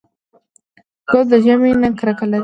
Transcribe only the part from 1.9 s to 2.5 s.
کرکه لري.